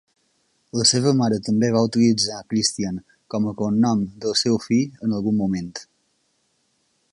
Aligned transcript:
La 0.79 0.85
seva 0.91 1.11
mare 1.19 1.37
també 1.47 1.69
va 1.75 1.83
utilitzar 1.89 2.39
Christian 2.53 2.97
com 3.35 3.47
a 3.51 3.55
cognom 3.61 4.03
del 4.25 4.35
seu 4.43 4.59
fill 4.67 5.07
en 5.09 5.17
algun 5.19 5.41
moment. 5.45 5.73